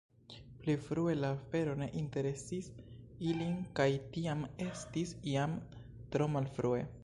Pli 0.61 0.75
frue 0.85 1.11
la 1.17 1.29
afero 1.33 1.75
ne 1.81 1.89
interesis 1.99 2.71
ilin 3.33 3.61
kaj 3.81 3.87
tiam 4.17 4.43
estis 4.69 5.15
jam 5.35 5.57
tro 6.17 6.33
malfrue.” 6.39 6.85